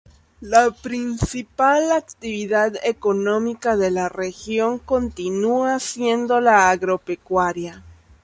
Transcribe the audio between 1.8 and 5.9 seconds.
actividad económica de la región continúa